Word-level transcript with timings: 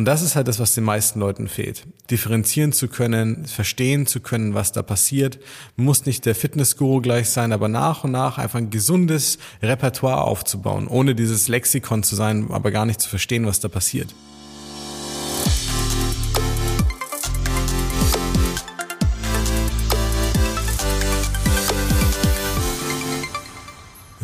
Und 0.00 0.06
das 0.06 0.22
ist 0.22 0.34
halt 0.34 0.48
das, 0.48 0.58
was 0.58 0.72
den 0.72 0.84
meisten 0.84 1.20
Leuten 1.20 1.46
fehlt. 1.46 1.82
Differenzieren 2.10 2.72
zu 2.72 2.88
können, 2.88 3.44
verstehen 3.44 4.06
zu 4.06 4.20
können, 4.20 4.54
was 4.54 4.72
da 4.72 4.82
passiert. 4.82 5.38
Muss 5.76 6.06
nicht 6.06 6.24
der 6.24 6.34
Fitnessguru 6.34 7.02
gleich 7.02 7.28
sein, 7.28 7.52
aber 7.52 7.68
nach 7.68 8.02
und 8.02 8.12
nach 8.12 8.38
einfach 8.38 8.60
ein 8.60 8.70
gesundes 8.70 9.36
Repertoire 9.60 10.24
aufzubauen, 10.24 10.88
ohne 10.88 11.14
dieses 11.14 11.48
Lexikon 11.48 12.02
zu 12.02 12.16
sein, 12.16 12.46
aber 12.50 12.70
gar 12.70 12.86
nicht 12.86 13.02
zu 13.02 13.10
verstehen, 13.10 13.44
was 13.44 13.60
da 13.60 13.68
passiert. 13.68 14.14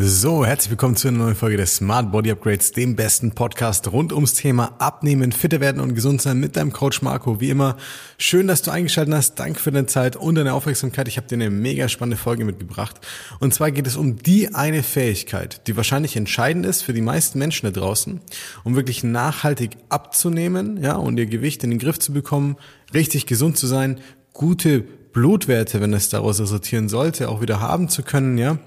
So, 0.09 0.46
herzlich 0.46 0.70
willkommen 0.70 0.95
zu 0.95 1.09
einer 1.09 1.18
neuen 1.18 1.34
Folge 1.34 1.57
des 1.57 1.75
Smart 1.75 2.12
Body 2.12 2.30
Upgrades, 2.30 2.70
dem 2.70 2.95
besten 2.95 3.32
Podcast 3.32 3.91
rund 3.91 4.12
ums 4.12 4.34
Thema 4.34 4.77
Abnehmen, 4.79 5.32
fitter 5.32 5.59
werden 5.59 5.80
und 5.80 5.96
gesund 5.96 6.23
sein 6.23 6.38
mit 6.38 6.55
deinem 6.55 6.73
Coach 6.73 7.02
Marco. 7.02 7.41
Wie 7.41 7.50
immer, 7.50 7.77
schön, 8.16 8.47
dass 8.47 8.62
du 8.62 8.70
eingeschaltet 8.70 9.12
hast. 9.12 9.34
Danke 9.34 9.59
für 9.59 9.73
deine 9.73 9.88
Zeit 9.88 10.14
und 10.14 10.37
deine 10.37 10.55
Aufmerksamkeit. 10.55 11.09
Ich 11.09 11.16
habe 11.16 11.27
dir 11.27 11.34
eine 11.34 11.50
mega 11.50 11.88
spannende 11.88 12.16
Folge 12.16 12.45
mitgebracht. 12.45 13.00
Und 13.41 13.52
zwar 13.52 13.73
geht 13.73 13.88
es 13.88 13.97
um 13.97 14.16
die 14.16 14.55
eine 14.55 14.84
Fähigkeit, 14.84 15.66
die 15.66 15.77
wahrscheinlich 15.77 16.14
entscheidend 16.14 16.66
ist 16.66 16.83
für 16.83 16.92
die 16.92 17.00
meisten 17.00 17.41
Menschen 17.41 17.66
da 17.66 17.73
draußen, 17.73 18.20
um 18.62 18.77
wirklich 18.77 19.02
nachhaltig 19.02 19.77
abzunehmen, 19.88 20.80
ja, 20.80 20.95
und 20.95 21.19
ihr 21.19 21.27
Gewicht 21.27 21.64
in 21.64 21.70
den 21.70 21.80
Griff 21.80 21.98
zu 21.98 22.12
bekommen, 22.12 22.59
richtig 22.95 23.27
gesund 23.27 23.59
zu 23.59 23.66
sein, 23.66 23.98
gute 24.33 24.84
Blutwerte, 25.12 25.80
wenn 25.80 25.92
es 25.92 26.11
daraus 26.11 26.38
resultieren 26.38 26.88
sollte, 26.88 27.28
auch 27.28 27.41
wieder 27.41 27.59
haben 27.59 27.88
zu 27.88 28.05
können, 28.05 28.38
ja 28.38 28.61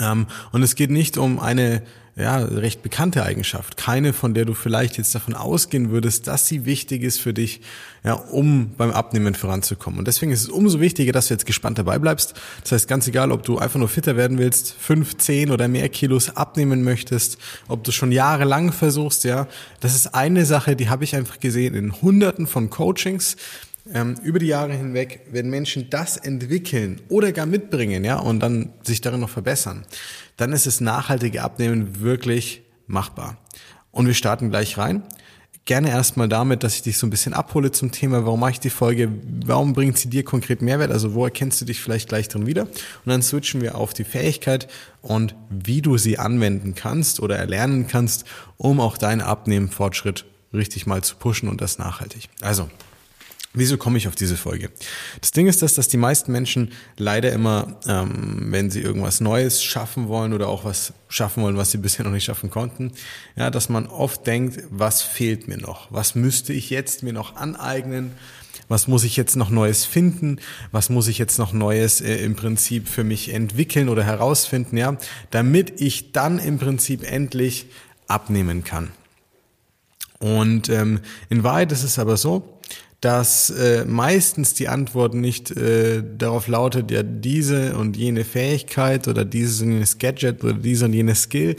und 0.00 0.62
es 0.62 0.74
geht 0.74 0.90
nicht 0.90 1.18
um 1.18 1.38
eine 1.38 1.82
ja, 2.14 2.36
recht 2.36 2.82
bekannte 2.82 3.22
Eigenschaft. 3.24 3.78
Keine, 3.78 4.12
von 4.12 4.34
der 4.34 4.44
du 4.44 4.52
vielleicht 4.52 4.98
jetzt 4.98 5.14
davon 5.14 5.34
ausgehen 5.34 5.90
würdest, 5.90 6.26
dass 6.26 6.46
sie 6.46 6.66
wichtig 6.66 7.02
ist 7.02 7.18
für 7.20 7.32
dich, 7.32 7.62
ja, 8.04 8.12
um 8.12 8.72
beim 8.76 8.90
Abnehmen 8.90 9.34
voranzukommen. 9.34 9.98
Und 9.98 10.08
deswegen 10.08 10.30
ist 10.30 10.42
es 10.42 10.48
umso 10.50 10.78
wichtiger, 10.80 11.12
dass 11.12 11.28
du 11.28 11.34
jetzt 11.34 11.46
gespannt 11.46 11.78
dabei 11.78 11.98
bleibst. 11.98 12.34
Das 12.62 12.72
heißt, 12.72 12.88
ganz 12.88 13.08
egal, 13.08 13.32
ob 13.32 13.44
du 13.44 13.58
einfach 13.58 13.78
nur 13.78 13.88
fitter 13.88 14.16
werden 14.16 14.36
willst, 14.36 14.74
fünf, 14.78 15.16
zehn 15.16 15.50
oder 15.50 15.68
mehr 15.68 15.88
Kilos 15.88 16.36
abnehmen 16.36 16.84
möchtest, 16.84 17.38
ob 17.66 17.82
du 17.82 17.92
schon 17.92 18.12
jahrelang 18.12 18.72
versuchst, 18.72 19.24
ja, 19.24 19.48
das 19.80 19.94
ist 19.94 20.14
eine 20.14 20.44
Sache, 20.44 20.76
die 20.76 20.90
habe 20.90 21.04
ich 21.04 21.16
einfach 21.16 21.40
gesehen 21.40 21.74
in 21.74 22.02
hunderten 22.02 22.46
von 22.46 22.68
Coachings 22.68 23.36
ähm, 23.92 24.16
über 24.22 24.38
die 24.38 24.46
Jahre 24.46 24.72
hinweg, 24.72 25.26
wenn 25.30 25.50
Menschen 25.50 25.90
das 25.90 26.16
entwickeln 26.16 27.00
oder 27.08 27.32
gar 27.32 27.46
mitbringen, 27.46 28.04
ja, 28.04 28.18
und 28.18 28.40
dann 28.40 28.72
sich 28.82 29.00
darin 29.00 29.20
noch 29.20 29.30
verbessern, 29.30 29.84
dann 30.36 30.52
ist 30.52 30.66
das 30.66 30.80
nachhaltige 30.80 31.42
Abnehmen 31.42 32.00
wirklich 32.00 32.62
machbar. 32.86 33.38
Und 33.90 34.06
wir 34.06 34.14
starten 34.14 34.50
gleich 34.50 34.78
rein. 34.78 35.02
Gerne 35.64 35.90
erstmal 35.90 36.28
damit, 36.28 36.64
dass 36.64 36.74
ich 36.74 36.82
dich 36.82 36.98
so 36.98 37.06
ein 37.06 37.10
bisschen 37.10 37.34
abhole 37.34 37.70
zum 37.70 37.92
Thema, 37.92 38.24
warum 38.24 38.40
mache 38.40 38.52
ich 38.52 38.60
die 38.60 38.70
Folge, 38.70 39.08
warum 39.44 39.74
bringt 39.74 39.96
sie 39.96 40.10
dir 40.10 40.24
konkret 40.24 40.60
Mehrwert, 40.60 40.90
also 40.90 41.14
wo 41.14 41.24
erkennst 41.24 41.60
du 41.60 41.64
dich 41.64 41.80
vielleicht 41.80 42.08
gleich 42.08 42.26
drin 42.26 42.46
wieder? 42.46 42.62
Und 42.62 43.06
dann 43.06 43.22
switchen 43.22 43.60
wir 43.60 43.76
auf 43.76 43.94
die 43.94 44.02
Fähigkeit 44.02 44.66
und 45.02 45.36
wie 45.50 45.80
du 45.80 45.98
sie 45.98 46.18
anwenden 46.18 46.74
kannst 46.74 47.20
oder 47.20 47.36
erlernen 47.36 47.86
kannst, 47.86 48.24
um 48.56 48.80
auch 48.80 48.98
deinen 48.98 49.20
Abnehmen-Fortschritt 49.20 50.24
richtig 50.52 50.86
mal 50.86 51.02
zu 51.04 51.14
pushen 51.14 51.48
und 51.48 51.60
das 51.60 51.78
nachhaltig. 51.78 52.28
Also, 52.40 52.68
Wieso 53.54 53.76
komme 53.76 53.98
ich 53.98 54.08
auf 54.08 54.14
diese 54.14 54.36
Folge? 54.38 54.70
Das 55.20 55.30
Ding 55.30 55.46
ist, 55.46 55.60
dass, 55.60 55.74
dass 55.74 55.86
die 55.86 55.98
meisten 55.98 56.32
Menschen 56.32 56.72
leider 56.96 57.32
immer, 57.32 57.78
ähm, 57.86 58.46
wenn 58.50 58.70
sie 58.70 58.80
irgendwas 58.80 59.20
Neues 59.20 59.62
schaffen 59.62 60.08
wollen 60.08 60.32
oder 60.32 60.48
auch 60.48 60.64
was 60.64 60.94
schaffen 61.08 61.42
wollen, 61.42 61.58
was 61.58 61.70
sie 61.70 61.78
bisher 61.78 62.04
noch 62.04 62.12
nicht 62.12 62.24
schaffen 62.24 62.48
konnten, 62.48 62.92
ja, 63.36 63.50
dass 63.50 63.68
man 63.68 63.86
oft 63.86 64.26
denkt, 64.26 64.62
was 64.70 65.02
fehlt 65.02 65.48
mir 65.48 65.58
noch? 65.58 65.92
Was 65.92 66.14
müsste 66.14 66.54
ich 66.54 66.70
jetzt 66.70 67.02
mir 67.02 67.12
noch 67.12 67.36
aneignen? 67.36 68.12
Was 68.68 68.88
muss 68.88 69.04
ich 69.04 69.16
jetzt 69.16 69.36
noch 69.36 69.50
Neues 69.50 69.84
finden? 69.84 70.38
Was 70.70 70.88
muss 70.88 71.06
ich 71.08 71.18
jetzt 71.18 71.38
noch 71.38 71.52
Neues 71.52 72.00
äh, 72.00 72.16
im 72.16 72.36
Prinzip 72.36 72.88
für 72.88 73.04
mich 73.04 73.34
entwickeln 73.34 73.90
oder 73.90 74.02
herausfinden, 74.02 74.78
ja, 74.78 74.96
damit 75.30 75.78
ich 75.78 76.12
dann 76.12 76.38
im 76.38 76.58
Prinzip 76.58 77.02
endlich 77.02 77.66
abnehmen 78.06 78.64
kann? 78.64 78.92
Und 80.20 80.70
ähm, 80.70 81.00
in 81.28 81.42
Wahrheit 81.42 81.72
ist 81.72 81.82
es 81.82 81.98
aber 81.98 82.16
so, 82.16 82.51
dass 83.02 83.50
äh, 83.50 83.84
meistens 83.84 84.54
die 84.54 84.68
Antwort 84.68 85.12
nicht 85.12 85.50
äh, 85.50 86.04
darauf 86.16 86.46
lautet, 86.46 86.90
ja, 86.92 87.02
diese 87.02 87.76
und 87.76 87.96
jene 87.96 88.24
Fähigkeit 88.24 89.08
oder 89.08 89.24
dieses 89.24 89.60
und 89.60 89.72
jenes 89.72 89.98
Gadget 89.98 90.42
oder 90.44 90.54
diese 90.54 90.84
und 90.84 90.92
jene 90.92 91.16
Skill, 91.16 91.56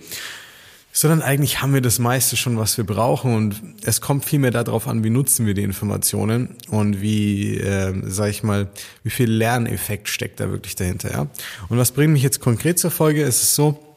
sondern 0.94 1.22
eigentlich 1.22 1.62
haben 1.62 1.74
wir 1.74 1.82
das 1.82 2.00
meiste 2.00 2.38
schon, 2.38 2.58
was 2.58 2.78
wir 2.78 2.86
brauchen 2.86 3.36
und 3.36 3.62
es 3.84 4.00
kommt 4.00 4.24
vielmehr 4.24 4.52
darauf 4.52 4.88
an, 4.88 5.04
wie 5.04 5.10
nutzen 5.10 5.46
wir 5.46 5.54
die 5.54 5.64
Informationen 5.64 6.56
und 6.70 7.02
wie, 7.02 7.58
äh, 7.58 7.94
sag 8.06 8.30
ich 8.30 8.44
mal, 8.44 8.70
wie 9.04 9.10
viel 9.10 9.30
Lerneffekt 9.30 10.08
steckt 10.08 10.40
da 10.40 10.50
wirklich 10.50 10.78
dahinter, 10.78 11.12
ja. 11.12 11.28
Und 11.68 11.78
was 11.78 11.92
bringt 11.92 12.14
mich 12.14 12.24
jetzt 12.24 12.40
konkret 12.40 12.80
zur 12.80 12.92
Folge? 12.92 13.22
Es 13.22 13.42
ist 13.42 13.56
so, 13.56 13.93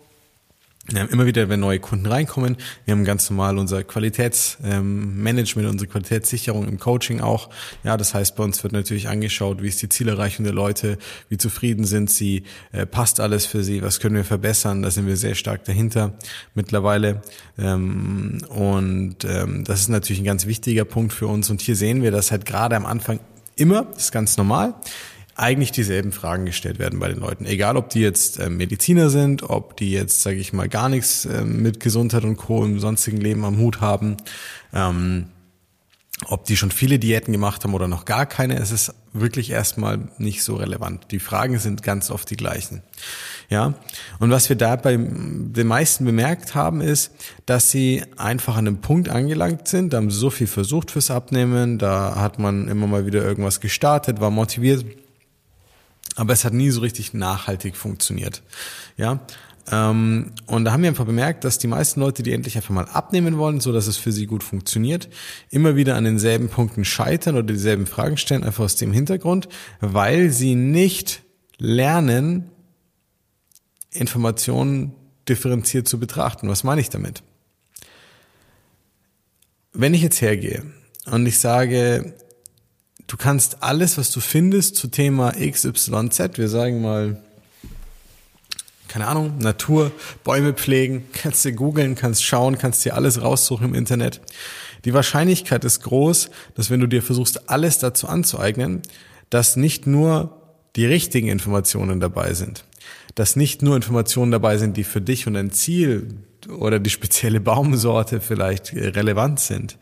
wir 0.89 1.01
haben 1.01 1.09
immer 1.09 1.27
wieder, 1.27 1.49
wenn 1.49 1.61
neue 1.61 1.81
Kunden 1.81 2.07
reinkommen, 2.07 2.57
wir 2.85 2.93
haben 2.93 3.05
ganz 3.05 3.29
normal 3.29 3.59
unser 3.59 3.83
Qualitätsmanagement, 3.83 5.69
unsere 5.69 5.91
Qualitätssicherung 5.91 6.69
im 6.69 6.79
Coaching 6.79 7.21
auch. 7.21 7.51
Ja, 7.83 7.97
das 7.97 8.15
heißt, 8.15 8.37
bei 8.37 8.45
uns 8.45 8.63
wird 8.63 8.73
natürlich 8.73 9.09
angeschaut, 9.09 9.63
wie 9.63 9.69
ist 9.69 9.83
die 9.83 9.89
Zielerreichung 9.89 10.45
der 10.45 10.55
Leute, 10.55 10.99
wie 11.29 11.39
zufrieden 11.39 11.85
sind 11.85 12.11
sie, 12.11 12.45
äh, 12.73 12.87
passt 12.87 13.21
alles 13.21 13.47
für 13.47 13.65
sie, 13.65 13.83
was 13.83 13.99
können 14.01 14.15
wir 14.15 14.25
verbessern, 14.25 14.83
da 14.83 14.91
sind 14.91 15.07
wir 15.07 15.17
sehr 15.17 15.35
stark 15.35 15.65
dahinter 15.65 16.15
mittlerweile. 16.55 17.23
Ähm, 17.59 18.43
und 18.49 19.25
ähm, 19.25 19.65
das 19.65 19.81
ist 19.81 19.89
natürlich 19.89 20.21
ein 20.21 20.27
ganz 20.27 20.47
wichtiger 20.47 20.85
Punkt 20.85 21.13
für 21.13 21.27
uns. 21.27 21.51
Und 21.51 21.61
hier 21.61 21.77
sehen 21.77 22.03
wir, 22.03 22.11
dass 22.11 22.31
halt 22.31 22.47
gerade 22.47 22.77
am 22.77 22.87
Anfang 22.87 23.19
immer, 23.57 23.87
das 23.95 24.05
ist 24.05 24.13
ganz 24.13 24.37
normal, 24.37 24.75
eigentlich 25.37 25.71
dieselben 25.71 26.13
Fragen 26.13 26.47
gestellt 26.47 26.79
werden 26.79 26.99
bei 26.99 27.09
den 27.09 27.21
Leuten. 27.21 27.45
Egal, 27.45 27.77
ob 27.77 27.91
die 27.91 28.01
jetzt 28.01 28.39
äh, 28.39 28.49
Mediziner 28.49 29.11
sind, 29.11 29.43
ob 29.43 29.77
die 29.77 29.93
jetzt, 29.93 30.23
sage 30.23 30.37
ich 30.37 30.55
mal, 30.55 30.69
gar 30.69 30.89
nichts 30.89 31.27
äh, 31.27 31.45
mit 31.45 31.79
Gesundheit 31.79 32.25
und 32.25 32.37
Co. 32.37 32.65
im 32.65 32.81
sonstigen 32.81 33.19
Leben 33.19 33.45
am 33.45 33.59
Hut 33.59 33.83
haben, 33.83 34.17
ähm, 34.73 35.27
ob 36.29 36.47
die 36.47 36.57
schon 36.57 36.71
viele 36.71 36.99
Diäten 36.99 37.33
gemacht 37.33 37.63
haben 37.63 37.75
oder 37.75 37.89
noch 37.89 38.07
gar 38.07 38.25
keine, 38.25 38.59
es 38.59 38.71
ist 38.71 38.95
wirklich 39.13 39.51
erstmal 39.51 40.09
nicht 40.17 40.43
so 40.43 40.57
relevant. 40.57 41.09
Die 41.11 41.19
Fragen 41.19 41.59
sind 41.59 41.83
ganz 41.83 42.11
oft 42.11 42.31
die 42.31 42.37
gleichen. 42.37 42.83
Ja. 43.51 43.75
Und 44.19 44.31
was 44.31 44.49
wir 44.49 44.57
da 44.57 44.77
bei 44.77 44.97
den 44.97 45.67
meisten 45.67 46.07
bemerkt 46.07 46.55
haben, 46.55 46.81
ist, 46.81 47.13
dass 47.45 47.71
sie 47.71 48.03
einfach 48.17 48.57
an 48.57 48.67
einem 48.67 48.81
Punkt 48.81 49.11
angelangt 49.11 49.69
sind, 49.69 49.93
da 49.93 49.99
haben 49.99 50.11
sie 50.11 50.19
so 50.19 50.31
viel 50.31 50.47
versucht 50.47 50.91
fürs 50.91 51.11
Abnehmen, 51.11 51.77
da 51.77 52.17
hat 52.17 52.39
man 52.39 52.69
immer 52.69 52.87
mal 52.87 53.05
wieder 53.05 53.23
irgendwas 53.23 53.61
gestartet, 53.61 54.19
war 54.19 54.31
motiviert 54.31 54.87
aber 56.17 56.33
es 56.33 56.45
hat 56.45 56.53
nie 56.53 56.71
so 56.71 56.81
richtig 56.81 57.15
nachhaltig 57.15 57.77
funktioniert. 57.77 58.43
Ja, 58.97 59.21
ähm, 59.71 60.33
und 60.47 60.65
da 60.65 60.73
haben 60.73 60.83
wir 60.83 60.89
einfach 60.89 61.07
bemerkt, 61.07 61.45
dass 61.45 61.59
die 61.59 61.67
meisten 61.67 62.01
Leute, 62.01 62.23
die 62.23 62.33
endlich 62.33 62.57
einfach 62.57 62.75
mal 62.75 62.87
abnehmen 62.87 63.37
wollen, 63.37 63.61
so 63.61 63.73
dass 63.73 63.87
es 63.87 63.97
für 63.97 64.13
sie 64.13 64.27
gut 64.27 64.45
funktioniert, 64.45 65.09
immer 65.51 65.77
wieder 65.77 65.97
an 65.97 66.05
denselben 66.05 66.49
Punkten 66.49 66.85
scheitern 66.85 67.37
oder 67.37 67.53
dieselben 67.53 67.87
Fragen 67.87 68.17
stellen, 68.17 68.45
einfach 68.45 68.65
aus 68.65 68.77
dem 68.77 68.93
Hintergrund, 68.93 69.49
weil 69.81 70.31
sie 70.31 70.55
nicht 70.55 71.23
lernen, 71.59 72.51
Informationen 73.91 74.93
differenziert 75.29 75.89
zu 75.89 75.99
betrachten. 75.99 76.49
Was 76.49 76.63
meine 76.63 76.81
ich 76.81 76.91
damit? 76.91 77.23
Wenn 79.73 79.95
ich 79.95 80.03
jetzt 80.03 80.21
hergehe 80.21 80.63
und 81.07 81.27
ich 81.27 81.39
sage, 81.39 82.15
du 83.07 83.17
kannst 83.17 83.63
alles, 83.63 83.99
was 83.99 84.11
du 84.11 84.21
findest 84.21 84.77
zu 84.77 84.89
Thema 84.89 85.33
XYZ, 85.33 86.39
wir 86.39 86.49
sagen 86.49 86.83
mal, 86.83 87.21
keine 88.89 89.09
Ahnung, 89.09 89.39
Natur, 89.39 89.93
Bäume 90.25 90.55
pflegen, 90.55 91.05
kannst 91.13 91.45
du 91.45 91.53
googeln, 91.53 91.95
kannst 91.95 92.25
schauen, 92.25 92.59
kannst 92.59 92.85
dir 92.85 92.95
alles 92.95 93.21
raussuchen 93.21 93.69
im 93.69 93.75
Internet. 93.75 94.21
Die 94.85 94.95
Wahrscheinlichkeit 94.95 95.65
ist 95.65 95.83
groß, 95.83 96.31
dass 96.55 96.71
wenn 96.71 96.81
du 96.81 96.87
dir 96.87 97.03
versuchst, 97.03 97.51
alles 97.51 97.79
dazu 97.79 98.09
anzueignen, 98.09 98.83
dass 99.31 99.57
nicht 99.57 99.87
nur 99.87 100.41
die 100.77 100.87
richtigen 100.87 101.29
Informationen 101.29 102.01
dabei 102.01 102.35
sind, 102.35 102.65
dass 103.15 103.35
nicht 103.35 103.63
nur 103.63 103.75
Informationen 103.75 104.31
dabei 104.31 104.59
sind, 104.59 104.77
die 104.77 104.85
für 104.85 105.01
dich 105.01 105.27
und 105.27 105.35
dein 105.35 105.51
Ziel 105.51 106.15
oder 106.49 106.79
die 106.79 106.91
spezielle 106.91 107.41
Baumsorte 107.41 108.21
vielleicht 108.21 108.75
relevant 108.75 109.41
sind, 109.41 109.79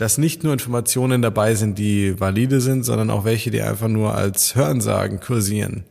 dass 0.00 0.16
nicht 0.16 0.44
nur 0.44 0.54
Informationen 0.54 1.20
dabei 1.20 1.54
sind, 1.54 1.78
die 1.78 2.18
valide 2.18 2.62
sind, 2.62 2.84
sondern 2.84 3.10
auch 3.10 3.26
welche, 3.26 3.50
die 3.50 3.60
einfach 3.60 3.88
nur 3.88 4.14
als 4.14 4.54
Hörensagen 4.54 5.20
kursieren. 5.20 5.84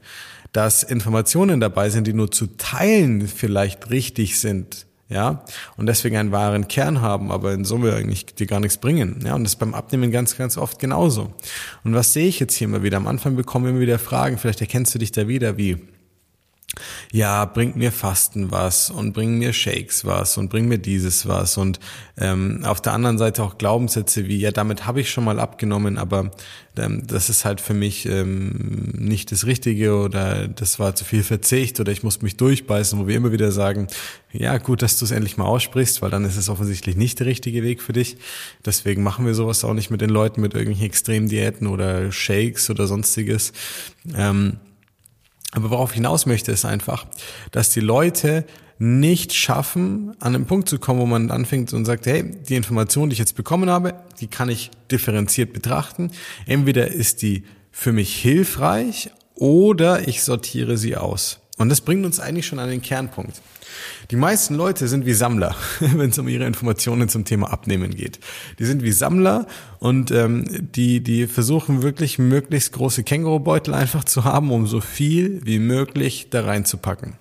Dass 0.52 0.82
Informationen 0.82 1.60
dabei 1.60 1.92
sind, 1.92 2.08
die 2.08 2.14
nur 2.14 2.32
zu 2.32 2.48
Teilen 2.58 3.28
vielleicht 3.28 3.92
richtig 3.92 4.40
sind, 4.40 4.88
ja, 5.10 5.44
und 5.78 5.86
deswegen 5.86 6.18
einen 6.18 6.32
wahren 6.32 6.68
Kern 6.68 7.02
haben, 7.02 7.32
aber 7.32 7.54
in 7.54 7.66
Summe 7.66 7.94
eigentlich 7.94 8.26
dir 8.26 8.48
gar 8.48 8.60
nichts 8.60 8.80
bringen, 8.80 9.20
ja, 9.24 9.36
und 9.36 9.44
das 9.44 9.56
beim 9.56 9.76
Abnehmen 9.76 10.10
ganz, 10.10 10.36
ganz 10.38 10.58
oft 10.58 10.80
genauso. 10.80 11.32
Und 11.84 11.94
was 11.94 12.12
sehe 12.12 12.28
ich 12.28 12.40
jetzt 12.40 12.56
hier 12.56 12.68
immer 12.68 12.82
wieder? 12.82 12.98
Am 12.98 13.08
Anfang 13.08 13.36
bekommen 13.36 13.66
wir 13.66 13.70
immer 13.70 13.80
wieder 13.80 14.00
Fragen, 14.00 14.40
vielleicht 14.40 14.62
erkennst 14.62 14.96
du 14.96 14.98
dich 14.98 15.12
da 15.12 15.28
wieder, 15.28 15.56
wie, 15.58 15.78
ja, 17.12 17.46
bringt 17.46 17.76
mir 17.76 17.92
Fasten 17.92 18.52
was 18.52 18.90
und 18.90 19.14
bringt 19.14 19.38
mir 19.40 19.54
Shakes 19.54 20.06
was 20.06 20.38
und 20.38 20.50
bringt 20.50 20.70
mir 20.70 20.78
dieses 20.78 21.28
was 21.28 21.58
und 21.58 21.80
ähm, 22.18 22.62
auf 22.64 22.82
der 22.82 22.94
anderen 22.94 23.18
Seite 23.18 23.44
auch 23.44 23.58
Glaubenssätze 23.58 24.28
wie, 24.28 24.38
ja, 24.38 24.52
damit 24.52 24.86
habe 24.86 25.02
ich 25.02 25.10
schon 25.10 25.24
mal 25.24 25.40
abgenommen, 25.40 25.98
aber 25.98 26.32
ähm, 26.78 27.06
das 27.06 27.30
ist 27.30 27.46
halt 27.46 27.60
für 27.62 27.74
mich 27.74 28.06
ähm, 28.06 28.94
nicht 28.98 29.32
das 29.32 29.46
Richtige 29.46 29.96
oder 29.96 30.48
das 30.48 30.80
war 30.80 30.96
zu 30.96 31.06
viel 31.06 31.24
Verzicht 31.24 31.80
oder 31.80 31.92
ich 31.92 32.04
muss 32.04 32.22
mich 32.22 32.38
durchbeißen, 32.38 33.00
wo 33.00 33.08
wir 33.08 33.16
immer 33.16 33.32
wieder 33.32 33.52
sagen, 33.52 33.88
ja, 34.32 34.58
gut, 34.58 34.82
dass 34.82 34.98
du 35.00 35.06
es 35.06 35.12
endlich 35.12 35.38
mal 35.38 35.46
aussprichst, 35.46 36.02
weil 36.02 36.12
dann 36.12 36.24
ist 36.24 36.38
es 36.38 36.50
offensichtlich 36.50 36.96
nicht 36.96 37.20
der 37.20 37.28
richtige 37.28 37.64
Weg 37.64 37.82
für 37.82 37.94
dich. 37.94 38.18
Deswegen 38.64 39.02
machen 39.02 39.26
wir 39.26 39.34
sowas 39.34 39.64
auch 39.64 39.74
nicht 39.74 39.90
mit 39.90 40.02
den 40.02 40.12
Leuten 40.12 40.42
mit 40.42 40.54
irgendwelchen 40.54 40.86
Extremdiäten 40.86 41.68
oder 41.68 42.12
Shakes 42.12 42.70
oder 42.70 42.86
sonstiges. 42.86 43.54
Ähm, 44.16 44.60
aber 45.52 45.72
worauf 45.72 45.92
ich 45.92 45.96
hinaus 45.96 46.26
möchte, 46.26 46.52
ist 46.52 46.66
einfach, 46.66 47.06
dass 47.52 47.72
die 47.72 47.80
Leute 47.80 48.46
nicht 48.78 49.34
schaffen, 49.34 50.16
an 50.20 50.36
einen 50.36 50.46
Punkt 50.46 50.70
zu 50.70 50.80
kommen, 50.80 51.02
wo 51.02 51.06
man 51.06 51.32
anfängt 51.32 51.74
und 51.74 51.84
sagt, 51.84 52.06
hey, 52.06 52.32
die 52.48 52.56
Information, 52.56 53.10
die 53.10 53.14
ich 53.14 53.20
jetzt 53.20 53.36
bekommen 53.36 53.70
habe, 53.70 53.94
die 54.22 54.28
kann 54.28 54.48
ich 54.48 54.72
differenziert 54.90 55.52
betrachten. 55.52 56.12
Entweder 56.46 56.88
ist 56.88 57.22
die 57.22 57.44
für 57.72 57.92
mich 57.92 58.16
hilfreich 58.16 59.12
oder 59.36 60.08
ich 60.08 60.24
sortiere 60.24 60.78
sie 60.78 60.96
aus. 60.96 61.39
Und 61.60 61.70
das 61.70 61.82
bringt 61.82 62.06
uns 62.06 62.20
eigentlich 62.20 62.48
schon 62.48 62.58
an 62.58 62.70
den 62.70 62.82
Kernpunkt. 62.82 63.42
Die 64.12 64.16
meisten 64.16 64.56
Leute 64.56 64.88
sind 64.88 65.06
wie 65.06 65.14
Sammler, 65.14 65.56
wenn 65.80 66.10
es 66.10 66.18
um 66.18 66.28
ihre 66.28 66.46
Informationen 66.46 67.10
zum 67.10 67.26
Thema 67.26 67.52
Abnehmen 67.52 67.96
geht. 67.96 68.20
Die 68.58 68.66
sind 68.66 68.82
wie 68.82 68.94
Sammler 68.94 69.46
und 69.78 70.10
ähm, 70.10 70.46
die, 70.74 71.02
die 71.02 71.28
versuchen 71.28 71.84
wirklich 71.84 72.18
möglichst 72.18 72.72
große 72.72 73.04
Kängurubeutel 73.04 73.74
einfach 73.74 74.06
zu 74.06 74.24
haben, 74.24 74.52
um 74.52 74.68
so 74.68 74.80
viel 74.80 75.42
wie 75.44 75.60
möglich 75.60 76.30
da 76.30 76.46
reinzupacken. 76.46 77.16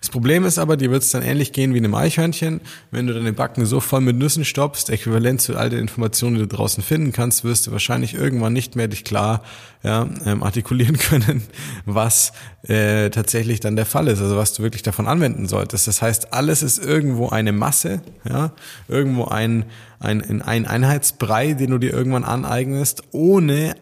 Das 0.00 0.10
Problem 0.10 0.44
ist 0.44 0.58
aber, 0.58 0.76
dir 0.76 0.90
wird 0.90 1.02
es 1.02 1.10
dann 1.10 1.22
ähnlich 1.22 1.52
gehen 1.52 1.74
wie 1.74 1.78
einem 1.78 1.94
Eichhörnchen. 1.94 2.60
Wenn 2.90 3.06
du 3.06 3.14
deine 3.14 3.32
Backen 3.32 3.66
so 3.66 3.80
voll 3.80 4.00
mit 4.00 4.16
Nüssen 4.16 4.44
stopfst, 4.44 4.90
äquivalent 4.90 5.40
zu 5.40 5.56
all 5.56 5.70
den 5.70 5.80
Informationen, 5.80 6.36
die 6.36 6.42
du 6.42 6.48
draußen 6.48 6.82
finden 6.82 7.12
kannst, 7.12 7.44
wirst 7.44 7.66
du 7.66 7.72
wahrscheinlich 7.72 8.14
irgendwann 8.14 8.52
nicht 8.52 8.76
mehr 8.76 8.88
dich 8.88 9.04
klar 9.04 9.42
ja, 9.82 10.08
ähm, 10.26 10.42
artikulieren 10.42 10.98
können, 10.98 11.42
was 11.86 12.32
äh, 12.62 13.10
tatsächlich 13.10 13.60
dann 13.60 13.76
der 13.76 13.86
Fall 13.86 14.08
ist, 14.08 14.20
also 14.20 14.36
was 14.36 14.52
du 14.52 14.62
wirklich 14.62 14.82
davon 14.82 15.06
anwenden 15.06 15.48
solltest. 15.48 15.86
Das 15.86 16.02
heißt, 16.02 16.32
alles 16.32 16.62
ist 16.62 16.78
irgendwo 16.78 17.30
eine 17.30 17.52
Masse, 17.52 18.02
ja, 18.28 18.52
irgendwo 18.88 19.24
ein, 19.24 19.64
ein, 19.98 20.42
ein 20.42 20.66
Einheitsbrei, 20.66 21.54
den 21.54 21.70
du 21.70 21.78
dir 21.78 21.92
irgendwann 21.92 22.24
aneignest, 22.24 23.02
ohne 23.12 23.74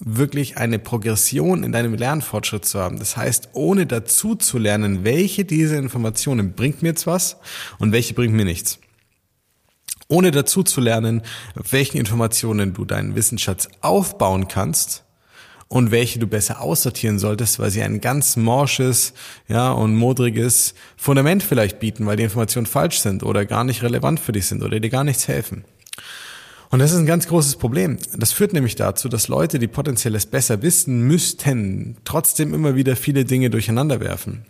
wirklich 0.00 0.56
eine 0.56 0.78
Progression 0.78 1.62
in 1.62 1.72
deinem 1.72 1.94
Lernfortschritt 1.94 2.64
zu 2.64 2.80
haben. 2.80 2.98
Das 2.98 3.16
heißt, 3.16 3.50
ohne 3.52 3.86
dazu 3.86 4.34
zu 4.34 4.58
lernen, 4.58 5.04
welche 5.04 5.44
dieser 5.44 5.78
Informationen 5.78 6.54
bringt 6.54 6.82
mir 6.82 6.88
jetzt 6.88 7.06
was 7.06 7.36
und 7.78 7.92
welche 7.92 8.14
bringt 8.14 8.34
mir 8.34 8.46
nichts. 8.46 8.78
Ohne 10.08 10.32
dazu 10.32 10.62
zu 10.62 10.80
lernen, 10.80 11.22
welchen 11.54 11.98
Informationen 11.98 12.72
du 12.72 12.84
deinen 12.84 13.14
Wissensschatz 13.14 13.68
aufbauen 13.80 14.48
kannst 14.48 15.04
und 15.68 15.92
welche 15.92 16.18
du 16.18 16.26
besser 16.26 16.60
aussortieren 16.60 17.20
solltest, 17.20 17.60
weil 17.60 17.70
sie 17.70 17.82
ein 17.82 18.00
ganz 18.00 18.36
morsches, 18.36 19.12
ja, 19.46 19.70
und 19.70 19.94
modriges 19.94 20.74
Fundament 20.96 21.44
vielleicht 21.44 21.78
bieten, 21.78 22.06
weil 22.06 22.16
die 22.16 22.24
Informationen 22.24 22.66
falsch 22.66 22.98
sind 22.98 23.22
oder 23.22 23.46
gar 23.46 23.62
nicht 23.62 23.84
relevant 23.84 24.18
für 24.18 24.32
dich 24.32 24.46
sind 24.46 24.64
oder 24.64 24.80
dir 24.80 24.90
gar 24.90 25.04
nichts 25.04 25.28
helfen. 25.28 25.64
Und 26.70 26.78
das 26.78 26.92
ist 26.92 26.98
ein 26.98 27.06
ganz 27.06 27.26
großes 27.26 27.56
Problem. 27.56 27.98
Das 28.16 28.32
führt 28.32 28.52
nämlich 28.52 28.76
dazu, 28.76 29.08
dass 29.08 29.26
Leute, 29.26 29.58
die 29.58 29.66
potenziell 29.66 30.14
es 30.14 30.26
besser 30.26 30.62
wissen 30.62 31.02
müssten, 31.02 31.96
trotzdem 32.04 32.54
immer 32.54 32.76
wieder 32.76 32.94
viele 32.94 33.24
Dinge 33.24 33.50
durcheinander 33.50 33.98
werfen. 33.98 34.46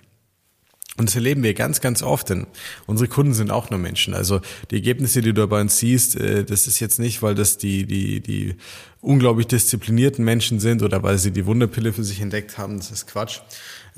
Und 0.99 1.09
das 1.09 1.15
erleben 1.15 1.43
wir 1.43 1.55
ganz, 1.55 1.81
ganz 1.81 2.03
oft, 2.03 2.29
denn 2.29 2.47
unsere 2.87 3.09
Kunden 3.09 3.33
sind 3.33 3.51
auch 3.51 3.71
nur 3.71 3.79
Menschen. 3.79 4.13
Also 4.13 4.43
die 4.71 4.75
Ergebnisse, 4.75 5.23
die 5.23 5.33
du 5.33 5.47
bei 5.47 5.63
uns 5.63 5.79
siehst, 5.79 6.17
äh, 6.17 6.45
das 6.45 6.67
ist 6.67 6.79
jetzt 6.79 6.99
nicht, 6.99 7.23
weil 7.23 7.35
das 7.35 7.57
die, 7.57 7.87
die, 7.87 8.21
die 8.21 8.57
unglaublich 9.01 9.47
disziplinierten 9.47 10.23
Menschen 10.23 10.61
sind 10.61 10.83
oder 10.83 11.03
weil 11.03 11.17
sie 11.17 11.31
die 11.31 11.47
Wunderpille 11.47 11.95
für 11.95 12.05
sich 12.05 12.21
entdeckt 12.21 12.59
haben. 12.59 12.77
Das 12.77 12.91
ist 12.91 13.07
Quatsch. 13.07 13.41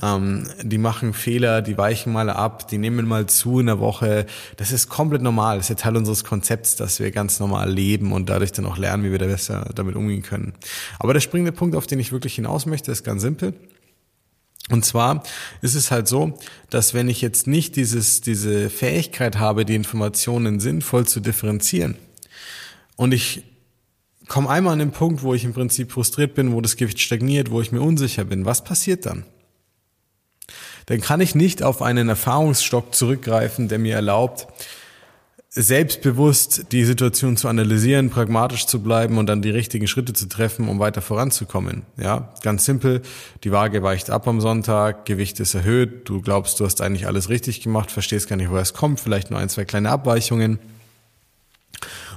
Ähm, 0.01 0.49
die 0.63 0.79
machen 0.79 1.13
Fehler, 1.13 1.63
die 1.63 1.77
weichen 1.77 2.13
mal 2.13 2.31
ab, 2.31 2.69
die 2.69 2.79
nehmen 2.79 3.07
mal 3.07 3.27
zu 3.27 3.61
in 3.61 3.67
der 3.67 3.79
Woche. 3.79 4.27
Das 4.57 4.73
ist 4.73 4.89
komplett 4.89 5.23
normal. 5.23 5.57
Das 5.57 5.67
ist 5.67 5.71
ja 5.71 5.75
Teil 5.75 5.97
unseres 5.97 6.25
Konzepts, 6.25 6.77
dass 6.77 7.01
wir 7.01 7.11
ganz 7.11 7.41
normal 7.41 7.71
leben 7.71 8.13
und 8.13 8.29
dadurch 8.29 8.53
dann 8.53 8.67
auch 8.67 8.79
lernen, 8.79 9.05
wie 9.05 9.11
wir 9.11 9.19
da 9.19 9.27
besser 9.27 9.71
damit 9.75 9.97
umgehen 9.97 10.23
können. 10.23 10.55
Aber 10.99 11.13
der 11.13 11.21
springende 11.21 11.53
Punkt, 11.53 11.77
auf 11.77 11.87
den 11.87 11.99
ich 11.99 12.13
wirklich 12.13 12.35
hinaus 12.35 12.67
möchte, 12.67 12.93
ist 12.93 13.05
ganz 13.05 13.23
simpel. 13.23 13.55
Und 14.71 14.85
zwar 14.85 15.25
ist 15.61 15.75
es 15.75 15.91
halt 15.91 16.07
so, 16.07 16.39
dass 16.71 16.95
wenn 16.95 17.09
ich 17.09 17.21
jetzt 17.21 17.47
nicht 17.47 17.75
dieses, 17.77 18.21
diese 18.21 18.71
Fähigkeit 18.71 19.39
habe, 19.39 19.65
die 19.65 19.75
Informationen 19.75 20.61
sinnvoll 20.61 21.07
zu 21.07 21.21
differenzieren 21.21 21.97
und 22.97 23.13
ich 23.13 23.43
komme 24.29 24.49
einmal 24.49 24.75
an 24.75 24.79
den 24.79 24.93
Punkt, 24.93 25.23
wo 25.23 25.35
ich 25.35 25.45
im 25.45 25.53
Prinzip 25.53 25.93
frustriert 25.93 26.35
bin, 26.35 26.53
wo 26.53 26.61
das 26.61 26.77
Gewicht 26.77 27.01
stagniert, 27.01 27.51
wo 27.51 27.61
ich 27.61 27.73
mir 27.73 27.83
unsicher 27.83 28.25
bin, 28.25 28.45
was 28.45 28.65
passiert 28.65 29.05
dann? 29.05 29.25
Dann 30.87 31.01
kann 31.01 31.21
ich 31.21 31.35
nicht 31.35 31.63
auf 31.63 31.83
einen 31.83 32.09
Erfahrungsstock 32.09 32.95
zurückgreifen, 32.95 33.69
der 33.69 33.79
mir 33.79 33.95
erlaubt, 33.95 34.47
selbstbewusst 35.55 36.73
die 36.73 36.85
Situation 36.85 37.37
zu 37.37 37.47
analysieren, 37.47 38.09
pragmatisch 38.09 38.65
zu 38.67 38.83
bleiben 38.83 39.19
und 39.19 39.27
dann 39.27 39.43
die 39.43 39.51
richtigen 39.51 39.87
Schritte 39.87 40.15
zu 40.15 40.27
treffen, 40.27 40.67
um 40.67 40.79
weiter 40.79 41.03
voranzukommen. 41.03 41.83
Ja, 41.99 42.33
ganz 42.43 42.65
simpel. 42.65 43.03
Die 43.45 43.53
Waage 43.53 43.83
weicht 43.83 44.09
ab 44.09 44.27
am 44.27 44.41
Sonntag, 44.41 45.05
Gewicht 45.05 45.41
ist 45.41 45.53
erhöht, 45.53 46.09
du 46.09 46.23
glaubst, 46.23 46.59
du 46.59 46.65
hast 46.65 46.81
eigentlich 46.81 47.07
alles 47.07 47.29
richtig 47.29 47.61
gemacht, 47.61 47.91
verstehst 47.91 48.29
gar 48.29 48.37
nicht, 48.37 48.49
woher 48.49 48.63
es 48.63 48.73
kommt, 48.73 48.99
vielleicht 48.99 49.31
nur 49.31 49.39
ein, 49.39 49.51
zwei 49.51 49.67
kleine 49.67 49.91
Abweichungen. 49.91 50.59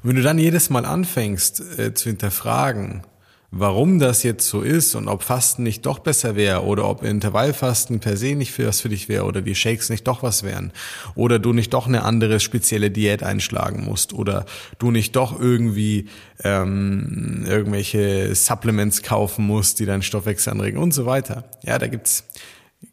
Und 0.01 0.09
wenn 0.09 0.15
du 0.15 0.21
dann 0.21 0.39
jedes 0.39 0.69
Mal 0.69 0.85
anfängst 0.85 1.77
äh, 1.77 1.94
zu 1.94 2.07
hinterfragen, 2.07 3.03
warum 3.51 4.00
das 4.00 4.24
jetzt 4.24 4.47
so 4.47 4.62
ist 4.62 4.95
und 4.95 5.07
ob 5.07 5.24
Fasten 5.24 5.63
nicht 5.63 5.86
doch 5.86 6.00
besser 6.00 6.36
wäre 6.36 6.63
oder 6.63 6.88
ob 6.89 7.03
Intervallfasten 7.03 8.00
per 8.00 8.18
se 8.18 8.36
nicht 8.36 8.51
für 8.51 8.68
was 8.68 8.81
für 8.81 8.89
dich 8.89 9.07
wäre 9.07 9.25
oder 9.25 9.42
die 9.42 9.56
Shakes 9.56 9.89
nicht 9.89 10.07
doch 10.07 10.24
was 10.24 10.44
wären 10.44 10.74
oder 11.15 11.39
du 11.39 11.53
nicht 11.53 11.74
doch 11.74 11.88
eine 11.88 12.03
andere 12.03 12.39
spezielle 12.39 12.92
Diät 12.92 13.24
einschlagen 13.24 13.83
musst 13.86 14.13
oder 14.13 14.45
du 14.80 14.92
nicht 14.92 15.15
doch 15.15 15.39
irgendwie 15.39 16.09
ähm, 16.44 17.45
irgendwelche 17.47 18.33
Supplements 18.36 19.03
kaufen 19.03 19.45
musst, 19.45 19.80
die 19.80 19.86
deinen 19.86 20.03
Stoffwechsel 20.03 20.53
anregen 20.53 20.80
und 20.80 20.94
so 20.94 21.06
weiter. 21.06 21.45
Ja, 21.63 21.80
da 21.80 21.88
gibt's 21.88 22.25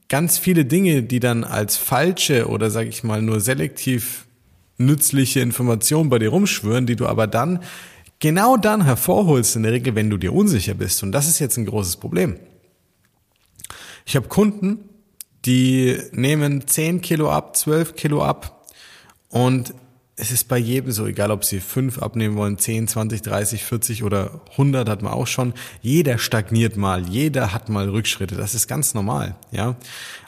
ganz 0.09 0.39
viele 0.39 0.65
Dinge, 0.65 1.03
die 1.03 1.21
dann 1.21 1.43
als 1.43 1.77
falsche 1.77 2.47
oder 2.49 2.71
sag 2.71 2.87
ich 2.87 3.03
mal 3.03 3.23
nur 3.23 3.41
selektiv 3.41 4.27
nützliche 4.79 5.41
Informationen 5.41 6.11
bei 6.11 6.19
dir 6.19 6.29
rumschwören, 6.29 6.87
die 6.87 6.97
du 6.97 7.07
aber 7.07 7.27
dann 7.27 7.61
genau 8.23 8.57
dann 8.57 8.85
hervorholst 8.85 9.57
in 9.57 9.65
der 9.65 9.73
Regel, 9.73 9.97
wenn 9.97 10.09
du 10.09 10.17
dir 10.17 10.33
unsicher 10.33 10.75
bist. 10.75 11.03
Und 11.03 11.11
das 11.11 11.27
ist 11.27 11.41
jetzt 11.41 11.57
ein 11.59 11.67
großes 11.67 11.97
Problem. 11.97 12.37
Ich 14.07 14.15
habe 14.15 14.29
Kunden, 14.29 14.89
die 15.45 15.99
nehmen 16.13 16.67
10 16.67 17.01
Kilo 17.01 17.31
ab, 17.31 17.57
12 17.57 17.97
Kilo 17.97 18.23
ab 18.25 18.65
und 19.29 19.75
es 20.15 20.31
ist 20.31 20.47
bei 20.47 20.59
jedem 20.59 20.93
so, 20.93 21.07
egal 21.07 21.33
ob 21.33 21.45
sie 21.45 21.59
5 21.59 22.01
abnehmen 22.01 22.37
wollen, 22.37 22.59
10, 22.59 22.87
20, 22.87 23.23
30, 23.23 23.65
40 23.65 24.05
oder 24.05 24.43
100 24.53 24.89
hat 24.89 25.03
man 25.03 25.13
auch 25.13 25.27
schon. 25.27 25.53
Jeder 25.81 26.19
stagniert 26.19 26.77
mal, 26.77 27.09
jeder 27.09 27.53
hat 27.53 27.69
mal 27.71 27.89
Rückschritte, 27.89 28.37
das 28.37 28.55
ist 28.55 28.69
ganz 28.69 28.95
normal, 28.95 29.35
ja. 29.51 29.75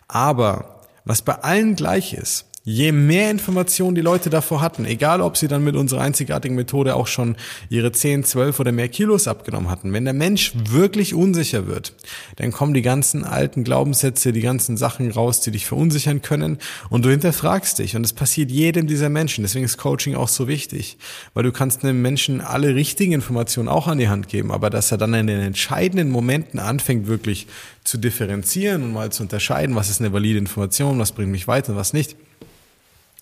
Aber 0.08 0.80
was 1.04 1.22
bei 1.22 1.34
allen 1.34 1.76
gleich 1.76 2.12
ist, 2.14 2.46
Je 2.66 2.92
mehr 2.92 3.30
Informationen 3.30 3.94
die 3.94 4.00
Leute 4.00 4.30
davor 4.30 4.62
hatten, 4.62 4.86
egal 4.86 5.20
ob 5.20 5.36
sie 5.36 5.48
dann 5.48 5.64
mit 5.64 5.76
unserer 5.76 6.00
einzigartigen 6.00 6.56
Methode 6.56 6.96
auch 6.96 7.06
schon 7.06 7.36
ihre 7.68 7.92
10, 7.92 8.24
12 8.24 8.58
oder 8.58 8.72
mehr 8.72 8.88
Kilos 8.88 9.28
abgenommen 9.28 9.68
hatten, 9.68 9.92
wenn 9.92 10.06
der 10.06 10.14
Mensch 10.14 10.52
wirklich 10.70 11.12
unsicher 11.12 11.66
wird, 11.66 11.92
dann 12.36 12.52
kommen 12.52 12.72
die 12.72 12.80
ganzen 12.80 13.22
alten 13.22 13.64
Glaubenssätze, 13.64 14.32
die 14.32 14.40
ganzen 14.40 14.78
Sachen 14.78 15.10
raus, 15.10 15.42
die 15.42 15.50
dich 15.50 15.66
verunsichern 15.66 16.22
können 16.22 16.56
und 16.88 17.04
du 17.04 17.10
hinterfragst 17.10 17.80
dich 17.80 17.96
und 17.96 18.04
es 18.06 18.14
passiert 18.14 18.50
jedem 18.50 18.86
dieser 18.86 19.10
Menschen. 19.10 19.42
Deswegen 19.42 19.66
ist 19.66 19.76
Coaching 19.76 20.14
auch 20.14 20.28
so 20.28 20.48
wichtig, 20.48 20.96
weil 21.34 21.42
du 21.42 21.52
kannst 21.52 21.84
einem 21.84 22.00
Menschen 22.00 22.40
alle 22.40 22.74
richtigen 22.74 23.12
Informationen 23.12 23.68
auch 23.68 23.88
an 23.88 23.98
die 23.98 24.08
Hand 24.08 24.28
geben, 24.28 24.50
aber 24.50 24.70
dass 24.70 24.90
er 24.90 24.96
dann 24.96 25.12
in 25.12 25.26
den 25.26 25.40
entscheidenden 25.40 26.08
Momenten 26.08 26.58
anfängt, 26.58 27.08
wirklich 27.08 27.46
zu 27.84 27.98
differenzieren 27.98 28.84
und 28.84 28.94
mal 28.94 29.12
zu 29.12 29.22
unterscheiden, 29.22 29.76
was 29.76 29.90
ist 29.90 30.00
eine 30.00 30.14
valide 30.14 30.38
Information, 30.38 30.98
was 30.98 31.12
bringt 31.12 31.30
mich 31.30 31.46
weiter, 31.46 31.76
was 31.76 31.92
nicht 31.92 32.16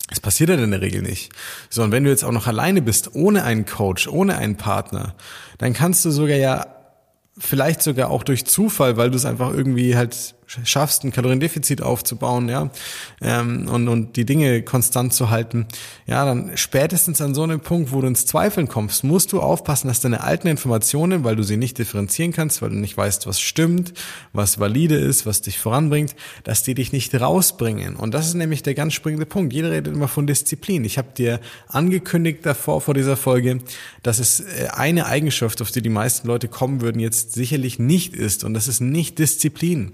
das 0.09 0.19
passiert 0.19 0.49
ja 0.49 0.55
in 0.55 0.71
der 0.71 0.81
Regel 0.81 1.01
nicht. 1.01 1.31
So, 1.69 1.81
und 1.83 1.91
wenn 1.91 2.03
du 2.03 2.09
jetzt 2.09 2.23
auch 2.23 2.31
noch 2.31 2.47
alleine 2.47 2.81
bist, 2.81 3.15
ohne 3.15 3.43
einen 3.43 3.65
Coach, 3.65 4.07
ohne 4.07 4.37
einen 4.37 4.57
Partner, 4.57 5.15
dann 5.57 5.73
kannst 5.73 6.05
du 6.05 6.11
sogar 6.11 6.37
ja 6.37 6.67
vielleicht 7.37 7.81
sogar 7.81 8.11
auch 8.11 8.23
durch 8.23 8.45
Zufall, 8.45 8.97
weil 8.97 9.09
du 9.09 9.15
es 9.15 9.25
einfach 9.25 9.51
irgendwie 9.51 9.95
halt 9.95 10.35
schaffst, 10.63 11.03
ein 11.03 11.11
Kaloriendefizit 11.11 11.81
aufzubauen, 11.81 12.49
ja, 12.49 12.69
ähm, 13.21 13.67
und, 13.67 13.87
und 13.87 14.15
die 14.15 14.25
Dinge 14.25 14.61
konstant 14.63 15.13
zu 15.13 15.29
halten, 15.29 15.67
ja, 16.05 16.25
dann 16.25 16.51
spätestens 16.55 17.21
an 17.21 17.33
so 17.33 17.43
einem 17.43 17.59
Punkt, 17.59 17.91
wo 17.91 18.01
du 18.01 18.07
ins 18.07 18.25
Zweifeln 18.25 18.67
kommst, 18.67 19.03
musst 19.03 19.31
du 19.31 19.41
aufpassen, 19.41 19.87
dass 19.87 20.01
deine 20.01 20.21
alten 20.21 20.47
Informationen, 20.47 21.23
weil 21.23 21.35
du 21.35 21.43
sie 21.43 21.57
nicht 21.57 21.77
differenzieren 21.77 22.31
kannst, 22.31 22.61
weil 22.61 22.69
du 22.69 22.75
nicht 22.75 22.97
weißt, 22.97 23.27
was 23.27 23.39
stimmt, 23.39 23.93
was 24.31 24.59
valide 24.59 24.95
ist, 24.95 25.25
was 25.25 25.41
dich 25.41 25.59
voranbringt, 25.59 26.15
dass 26.43 26.63
die 26.63 26.73
dich 26.73 26.91
nicht 26.91 27.13
rausbringen. 27.19 27.95
Und 27.95 28.13
das 28.13 28.27
ist 28.27 28.33
nämlich 28.33 28.63
der 28.63 28.73
ganz 28.73 28.93
springende 28.93 29.25
Punkt. 29.25 29.53
Jeder 29.53 29.71
redet 29.71 29.93
immer 29.93 30.07
von 30.07 30.27
Disziplin. 30.27 30.85
Ich 30.85 30.97
habe 30.97 31.09
dir 31.15 31.39
angekündigt 31.67 32.45
davor 32.45 32.81
vor 32.81 32.93
dieser 32.93 33.17
Folge, 33.17 33.59
dass 34.01 34.19
es 34.19 34.41
äh, 34.41 34.67
eine 34.73 35.05
Eigenschaft, 35.05 35.61
auf 35.61 35.71
die 35.71 35.81
die 35.81 35.89
meisten 35.89 36.27
Leute 36.27 36.47
kommen 36.47 36.81
würden, 36.81 36.99
jetzt 36.99 37.33
sicherlich 37.33 37.79
nicht 37.79 38.15
ist. 38.15 38.43
Und 38.43 38.53
das 38.53 38.67
ist 38.67 38.79
nicht 38.79 39.19
Disziplin. 39.19 39.93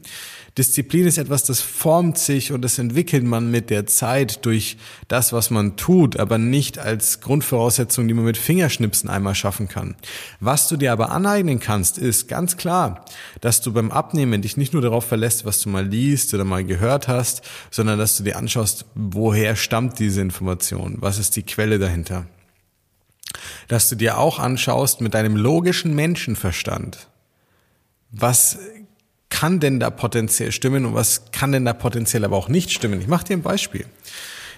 Disziplin 0.57 1.05
ist 1.05 1.17
etwas, 1.17 1.43
das 1.43 1.61
formt 1.61 2.17
sich 2.17 2.51
und 2.51 2.61
das 2.61 2.79
entwickelt 2.79 3.23
man 3.23 3.51
mit 3.51 3.69
der 3.69 3.85
Zeit 3.85 4.45
durch 4.45 4.77
das, 5.07 5.31
was 5.31 5.49
man 5.49 5.77
tut, 5.77 6.17
aber 6.17 6.37
nicht 6.37 6.79
als 6.79 7.21
Grundvoraussetzung, 7.21 8.07
die 8.07 8.13
man 8.13 8.25
mit 8.25 8.37
Fingerschnipsen 8.37 9.09
einmal 9.09 9.35
schaffen 9.35 9.67
kann. 9.67 9.95
Was 10.39 10.67
du 10.67 10.77
dir 10.77 10.91
aber 10.91 11.11
aneignen 11.11 11.59
kannst, 11.59 11.97
ist 11.97 12.27
ganz 12.27 12.57
klar, 12.57 13.05
dass 13.41 13.61
du 13.61 13.71
beim 13.73 13.91
Abnehmen 13.91 14.41
dich 14.41 14.57
nicht 14.57 14.73
nur 14.73 14.81
darauf 14.81 15.05
verlässt, 15.05 15.45
was 15.45 15.61
du 15.61 15.69
mal 15.69 15.85
liest 15.85 16.33
oder 16.33 16.45
mal 16.45 16.63
gehört 16.63 17.07
hast, 17.07 17.41
sondern 17.71 17.99
dass 17.99 18.17
du 18.17 18.23
dir 18.23 18.37
anschaust, 18.37 18.85
woher 18.95 19.55
stammt 19.55 19.99
diese 19.99 20.21
Information, 20.21 20.97
was 20.99 21.19
ist 21.19 21.35
die 21.35 21.43
Quelle 21.43 21.79
dahinter. 21.79 22.25
Dass 23.67 23.87
du 23.87 23.95
dir 23.95 24.17
auch 24.17 24.39
anschaust 24.39 25.01
mit 25.01 25.13
deinem 25.13 25.35
logischen 25.35 25.93
Menschenverstand, 25.93 27.07
was 28.11 28.57
kann 29.29 29.59
denn 29.59 29.79
da 29.79 29.89
potenziell 29.89 30.51
stimmen 30.51 30.85
und 30.85 30.93
was 30.93 31.31
kann 31.31 31.51
denn 31.51 31.65
da 31.65 31.73
potenziell 31.73 32.25
aber 32.25 32.35
auch 32.35 32.49
nicht 32.49 32.71
stimmen? 32.71 32.99
Ich 32.99 33.07
mache 33.07 33.25
dir 33.25 33.37
ein 33.37 33.41
Beispiel. 33.41 33.85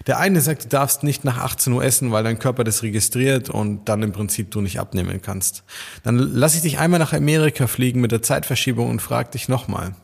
Der 0.07 0.19
eine 0.19 0.41
sagt, 0.41 0.65
du 0.65 0.69
darfst 0.69 1.03
nicht 1.03 1.23
nach 1.23 1.37
18 1.37 1.73
Uhr 1.73 1.83
essen, 1.83 2.11
weil 2.11 2.23
dein 2.23 2.39
Körper 2.39 2.63
das 2.63 2.81
registriert 2.81 3.49
und 3.49 3.85
dann 3.85 4.01
im 4.01 4.11
Prinzip 4.11 4.49
du 4.49 4.61
nicht 4.61 4.79
abnehmen 4.79 5.21
kannst. 5.21 5.63
Dann 6.03 6.17
lass 6.17 6.55
ich 6.55 6.61
dich 6.61 6.79
einmal 6.79 6.99
nach 6.99 7.13
Amerika 7.13 7.67
fliegen 7.67 8.01
mit 8.01 8.11
der 8.11 8.23
Zeitverschiebung 8.23 8.89
und 8.89 9.01
frag 9.01 9.31
dich 9.31 9.47
nochmal. 9.47 9.95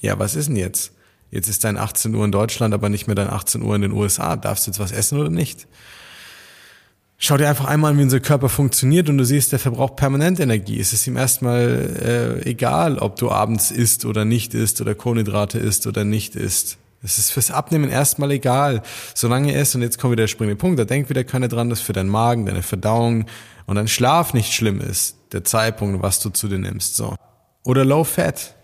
Ja, 0.00 0.18
was 0.18 0.34
ist 0.34 0.48
denn 0.48 0.56
jetzt? 0.56 0.92
Jetzt 1.30 1.48
ist 1.48 1.64
dein 1.64 1.78
18 1.78 2.14
Uhr 2.14 2.24
in 2.26 2.32
Deutschland, 2.32 2.74
aber 2.74 2.90
nicht 2.90 3.06
mehr 3.06 3.14
dein 3.14 3.30
18 3.30 3.62
Uhr 3.62 3.74
in 3.74 3.82
den 3.82 3.92
USA. 3.92 4.36
Darfst 4.36 4.66
du 4.66 4.70
jetzt 4.70 4.80
was 4.80 4.92
essen 4.92 5.18
oder 5.18 5.30
nicht? 5.30 5.66
Schau 7.24 7.36
dir 7.36 7.48
einfach 7.48 7.66
einmal 7.66 7.92
an, 7.92 7.98
wie 7.98 8.02
unser 8.02 8.18
Körper 8.18 8.48
funktioniert 8.48 9.08
und 9.08 9.16
du 9.16 9.24
siehst, 9.24 9.52
der 9.52 9.60
verbraucht 9.60 9.94
permanent 9.94 10.40
Energie. 10.40 10.80
Es 10.80 10.92
ist 10.92 11.06
ihm 11.06 11.16
erstmal 11.16 12.40
äh, 12.44 12.50
egal, 12.50 12.98
ob 12.98 13.14
du 13.14 13.30
abends 13.30 13.70
isst 13.70 14.04
oder 14.04 14.24
nicht 14.24 14.54
isst 14.54 14.80
oder 14.80 14.96
Kohlenhydrate 14.96 15.60
isst 15.60 15.86
oder 15.86 16.02
nicht 16.02 16.34
isst. 16.34 16.78
Es 17.00 17.18
ist 17.18 17.30
fürs 17.30 17.52
Abnehmen 17.52 17.90
erstmal 17.90 18.32
egal, 18.32 18.82
solange 19.14 19.56
ist, 19.56 19.72
und 19.76 19.82
jetzt 19.82 20.00
kommt 20.00 20.10
wieder 20.10 20.24
der 20.24 20.28
springende 20.28 20.56
Punkt, 20.56 20.80
da 20.80 20.84
denkt 20.84 21.10
wieder 21.10 21.22
keiner 21.22 21.46
dran, 21.46 21.70
dass 21.70 21.80
für 21.80 21.92
deinen 21.92 22.08
Magen, 22.08 22.44
deine 22.44 22.64
Verdauung 22.64 23.26
und 23.66 23.76
dein 23.76 23.86
Schlaf 23.86 24.34
nicht 24.34 24.52
schlimm 24.52 24.80
ist, 24.80 25.14
der 25.30 25.44
Zeitpunkt, 25.44 26.02
was 26.02 26.18
du 26.18 26.30
zu 26.30 26.48
dir 26.48 26.58
nimmst, 26.58 26.96
so. 26.96 27.14
Oder 27.62 27.84
Low 27.84 28.02
Fat. 28.02 28.56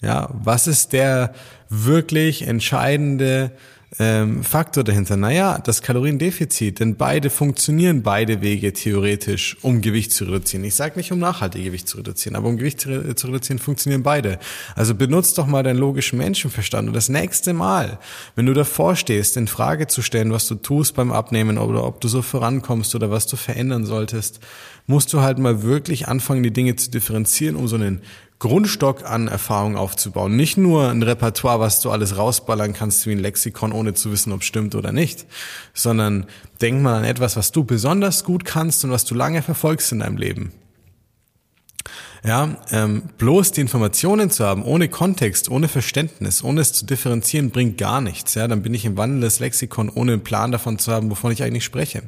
Ja, 0.00 0.28
was 0.32 0.68
ist 0.68 0.92
der 0.92 1.34
wirklich 1.68 2.46
entscheidende 2.46 3.50
ähm, 3.98 4.42
Faktor 4.42 4.84
dahinter? 4.84 5.16
Naja, 5.16 5.58
das 5.58 5.82
Kaloriendefizit, 5.82 6.80
denn 6.80 6.96
beide 6.96 7.30
funktionieren, 7.30 8.02
beide 8.02 8.40
Wege 8.40 8.72
theoretisch, 8.72 9.56
um 9.62 9.80
Gewicht 9.80 10.12
zu 10.12 10.24
reduzieren. 10.24 10.64
Ich 10.64 10.74
sage 10.74 10.96
nicht, 10.96 11.12
um 11.12 11.18
nachhaltig 11.18 11.64
Gewicht 11.64 11.88
zu 11.88 11.98
reduzieren, 11.98 12.36
aber 12.36 12.48
um 12.48 12.56
Gewicht 12.56 12.80
zu, 12.80 12.88
reduzieren 12.88 13.58
funktionieren 13.58 14.02
beide. 14.02 14.38
Also 14.74 14.94
benutzt 14.94 15.38
doch 15.38 15.46
mal 15.46 15.62
deinen 15.62 15.78
logischen 15.78 16.18
Menschenverstand 16.18 16.88
und 16.88 16.94
das 16.94 17.08
nächste 17.08 17.52
Mal, 17.52 17.98
wenn 18.36 18.46
du 18.46 18.54
davor 18.54 18.96
stehst, 18.96 19.36
in 19.36 19.46
Frage 19.46 19.86
zu 19.86 20.02
stellen, 20.02 20.32
was 20.32 20.48
du 20.48 20.56
tust 20.56 20.94
beim 20.94 21.12
Abnehmen 21.12 21.58
oder 21.58 21.84
ob 21.84 22.00
du 22.00 22.08
so 22.08 22.22
vorankommst 22.22 22.94
oder 22.94 23.10
was 23.10 23.26
du 23.26 23.36
verändern 23.36 23.86
solltest, 23.86 24.40
musst 24.86 25.12
du 25.12 25.20
halt 25.20 25.38
mal 25.38 25.62
wirklich 25.62 26.08
anfangen, 26.08 26.42
die 26.42 26.52
Dinge 26.52 26.76
zu 26.76 26.90
differenzieren, 26.90 27.56
um 27.56 27.68
so 27.68 27.76
einen 27.76 28.02
Grundstock 28.38 29.04
an 29.04 29.28
Erfahrung 29.28 29.76
aufzubauen. 29.76 30.36
Nicht 30.36 30.56
nur 30.56 30.90
ein 30.90 31.02
Repertoire, 31.02 31.60
was 31.60 31.80
du 31.80 31.90
alles 31.90 32.16
rausballern 32.16 32.72
kannst 32.72 33.06
wie 33.06 33.12
ein 33.12 33.18
Lexikon, 33.18 33.72
ohne 33.72 33.94
zu 33.94 34.12
wissen, 34.12 34.32
ob 34.32 34.40
es 34.40 34.46
stimmt 34.46 34.74
oder 34.74 34.92
nicht, 34.92 35.26
sondern 35.72 36.26
denk 36.60 36.82
mal 36.82 36.98
an 36.98 37.04
etwas, 37.04 37.36
was 37.36 37.52
du 37.52 37.64
besonders 37.64 38.24
gut 38.24 38.44
kannst 38.44 38.84
und 38.84 38.90
was 38.90 39.04
du 39.04 39.14
lange 39.14 39.42
verfolgst 39.42 39.92
in 39.92 40.00
deinem 40.00 40.16
Leben. 40.16 40.52
Ja, 42.26 42.56
ähm, 42.70 43.02
bloß 43.18 43.52
die 43.52 43.60
Informationen 43.60 44.30
zu 44.30 44.46
haben, 44.46 44.64
ohne 44.64 44.88
Kontext, 44.88 45.50
ohne 45.50 45.68
Verständnis, 45.68 46.42
ohne 46.42 46.62
es 46.62 46.72
zu 46.72 46.86
differenzieren, 46.86 47.50
bringt 47.50 47.76
gar 47.76 48.00
nichts. 48.00 48.34
Ja, 48.34 48.48
dann 48.48 48.62
bin 48.62 48.72
ich 48.72 48.86
im 48.86 48.96
wandelndes 48.96 49.40
Lexikon, 49.40 49.90
ohne 49.90 50.12
einen 50.12 50.24
Plan 50.24 50.50
davon 50.50 50.78
zu 50.78 50.90
haben, 50.90 51.10
wovon 51.10 51.32
ich 51.32 51.42
eigentlich 51.42 51.64
spreche. 51.64 52.02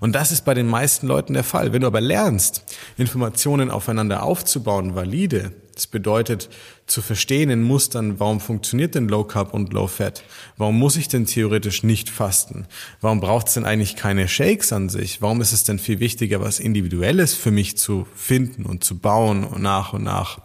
Und 0.00 0.16
das 0.16 0.32
ist 0.32 0.44
bei 0.44 0.54
den 0.54 0.66
meisten 0.66 1.06
Leuten 1.06 1.34
der 1.34 1.44
Fall. 1.44 1.72
Wenn 1.72 1.82
du 1.82 1.86
aber 1.86 2.00
lernst, 2.00 2.64
Informationen 2.96 3.70
aufeinander 3.70 4.24
aufzubauen, 4.24 4.96
valide, 4.96 5.52
das 5.74 5.86
bedeutet, 5.86 6.48
zu 6.86 7.02
verstehen 7.02 7.50
in 7.50 7.62
Mustern, 7.62 8.20
warum 8.20 8.40
funktioniert 8.40 8.94
denn 8.94 9.08
Low 9.08 9.24
Carb 9.24 9.54
und 9.54 9.72
Low 9.72 9.86
Fat? 9.86 10.24
Warum 10.56 10.78
muss 10.78 10.96
ich 10.96 11.08
denn 11.08 11.26
theoretisch 11.26 11.82
nicht 11.82 12.10
fasten? 12.10 12.66
Warum 13.00 13.20
braucht 13.20 13.48
es 13.48 13.54
denn 13.54 13.64
eigentlich 13.64 13.96
keine 13.96 14.28
Shakes 14.28 14.72
an 14.72 14.88
sich? 14.88 15.22
Warum 15.22 15.40
ist 15.40 15.52
es 15.52 15.64
denn 15.64 15.78
viel 15.78 16.00
wichtiger, 16.00 16.40
was 16.40 16.60
Individuelles 16.60 17.34
für 17.34 17.50
mich 17.50 17.78
zu 17.78 18.06
finden 18.14 18.64
und 18.64 18.84
zu 18.84 18.98
bauen 18.98 19.44
und 19.44 19.62
nach 19.62 19.92
und 19.92 20.04
nach? 20.04 20.40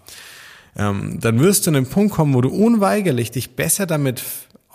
Ähm, 0.78 1.20
dann 1.20 1.40
wirst 1.40 1.66
du 1.66 1.72
an 1.72 1.76
den 1.76 1.90
Punkt 1.90 2.14
kommen, 2.14 2.34
wo 2.34 2.42
du 2.42 2.50
unweigerlich 2.50 3.32
dich 3.32 3.56
besser 3.56 3.86
damit 3.86 4.24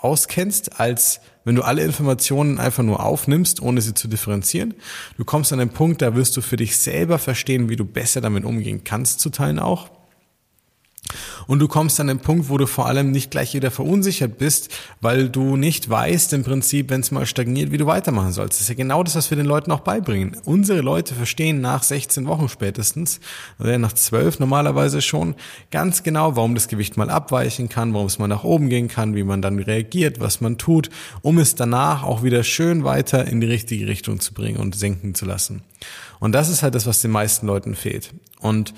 auskennst, 0.03 0.79
als 0.79 1.21
wenn 1.45 1.55
du 1.55 1.61
alle 1.61 1.83
Informationen 1.83 2.59
einfach 2.59 2.83
nur 2.83 3.03
aufnimmst, 3.03 3.61
ohne 3.61 3.81
sie 3.81 3.93
zu 3.93 4.07
differenzieren. 4.07 4.73
Du 5.17 5.25
kommst 5.25 5.51
an 5.53 5.59
den 5.59 5.69
Punkt, 5.69 6.01
da 6.01 6.15
wirst 6.15 6.35
du 6.37 6.41
für 6.41 6.57
dich 6.57 6.77
selber 6.77 7.19
verstehen, 7.19 7.69
wie 7.69 7.75
du 7.75 7.85
besser 7.85 8.21
damit 8.21 8.45
umgehen 8.45 8.83
kannst, 8.83 9.19
zu 9.19 9.29
teilen 9.29 9.59
auch. 9.59 9.89
Und 11.47 11.59
du 11.59 11.67
kommst 11.67 11.99
an 11.99 12.07
den 12.07 12.19
Punkt, 12.19 12.49
wo 12.49 12.57
du 12.57 12.65
vor 12.65 12.87
allem 12.87 13.11
nicht 13.11 13.31
gleich 13.31 13.53
wieder 13.53 13.71
verunsichert 13.71 14.37
bist, 14.37 14.69
weil 15.01 15.29
du 15.29 15.55
nicht 15.55 15.89
weißt 15.89 16.33
im 16.33 16.43
Prinzip, 16.43 16.89
wenn 16.89 17.01
es 17.01 17.11
mal 17.11 17.25
stagniert, 17.25 17.71
wie 17.71 17.77
du 17.77 17.85
weitermachen 17.85 18.31
sollst. 18.31 18.53
Das 18.53 18.61
ist 18.61 18.69
ja 18.69 18.75
genau 18.75 19.03
das, 19.03 19.15
was 19.15 19.29
wir 19.29 19.37
den 19.37 19.45
Leuten 19.45 19.71
auch 19.71 19.81
beibringen. 19.81 20.37
Unsere 20.45 20.81
Leute 20.81 21.15
verstehen 21.15 21.61
nach 21.61 21.83
16 21.83 22.27
Wochen 22.27 22.49
spätestens, 22.49 23.19
oder 23.59 23.77
nach 23.77 23.93
12 23.93 24.39
normalerweise 24.39 25.01
schon, 25.01 25.35
ganz 25.71 26.03
genau, 26.03 26.35
warum 26.35 26.55
das 26.55 26.67
Gewicht 26.67 26.97
mal 26.97 27.09
abweichen 27.09 27.69
kann, 27.69 27.93
warum 27.93 28.07
es 28.07 28.19
mal 28.19 28.27
nach 28.27 28.43
oben 28.43 28.69
gehen 28.69 28.87
kann, 28.87 29.15
wie 29.15 29.23
man 29.23 29.41
dann 29.41 29.59
reagiert, 29.59 30.19
was 30.19 30.41
man 30.41 30.57
tut, 30.57 30.89
um 31.21 31.37
es 31.37 31.55
danach 31.55 32.03
auch 32.03 32.23
wieder 32.23 32.43
schön 32.43 32.83
weiter 32.83 33.27
in 33.27 33.41
die 33.41 33.47
richtige 33.47 33.87
Richtung 33.87 34.19
zu 34.19 34.33
bringen 34.33 34.57
und 34.57 34.75
senken 34.75 35.15
zu 35.15 35.25
lassen. 35.25 35.61
Und 36.19 36.31
das 36.31 36.49
ist 36.49 36.63
halt 36.63 36.75
das, 36.75 36.85
was 36.85 37.01
den 37.01 37.11
meisten 37.11 37.47
Leuten 37.47 37.75
fehlt. 37.75 38.13
Und 38.39 38.73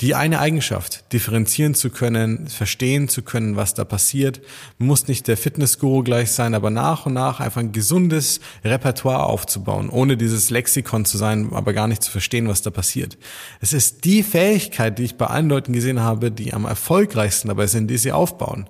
die 0.00 0.14
eine 0.14 0.38
Eigenschaft, 0.38 1.12
differenzieren 1.12 1.74
zu 1.74 1.90
können, 1.90 2.46
verstehen 2.46 3.08
zu 3.08 3.22
können, 3.22 3.56
was 3.56 3.74
da 3.74 3.84
passiert, 3.84 4.40
muss 4.78 5.08
nicht 5.08 5.26
der 5.26 5.36
Fitnessguru 5.36 6.04
gleich 6.04 6.30
sein, 6.30 6.54
aber 6.54 6.70
nach 6.70 7.06
und 7.06 7.14
nach 7.14 7.40
einfach 7.40 7.60
ein 7.60 7.72
gesundes 7.72 8.38
Repertoire 8.64 9.24
aufzubauen, 9.24 9.90
ohne 9.90 10.16
dieses 10.16 10.50
Lexikon 10.50 11.04
zu 11.04 11.18
sein, 11.18 11.48
aber 11.52 11.72
gar 11.72 11.88
nicht 11.88 12.04
zu 12.04 12.12
verstehen, 12.12 12.46
was 12.46 12.62
da 12.62 12.70
passiert. 12.70 13.18
Es 13.60 13.72
ist 13.72 14.04
die 14.04 14.22
Fähigkeit, 14.22 15.00
die 15.00 15.04
ich 15.04 15.16
bei 15.16 15.26
allen 15.26 15.48
Leuten 15.48 15.72
gesehen 15.72 16.00
habe, 16.00 16.30
die 16.30 16.54
am 16.54 16.64
erfolgreichsten 16.64 17.48
dabei 17.48 17.66
sind, 17.66 17.88
die 17.88 17.98
sie 17.98 18.12
aufbauen. 18.12 18.68